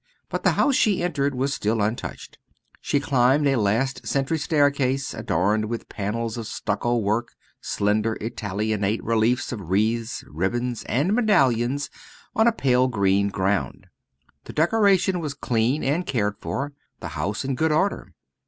[0.29, 2.39] But the house she entered was still untouched.
[2.81, 9.51] She climbed a last century staircase, adorned with panels of stucco work slender Italianate reliefs
[9.51, 11.91] of wreaths, ribbons, and medallions
[12.35, 13.85] on a pale green ground.
[14.45, 18.15] The decoration was clean and cared for, the house in good order.